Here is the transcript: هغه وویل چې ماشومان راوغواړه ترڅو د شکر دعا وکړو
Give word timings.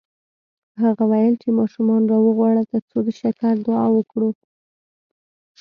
هغه 0.81 1.03
وویل 1.07 1.35
چې 1.41 1.49
ماشومان 1.59 2.01
راوغواړه 2.11 2.63
ترڅو 2.71 2.97
د 3.05 3.09
شکر 3.21 3.53
دعا 3.65 3.85
وکړو 3.95 4.29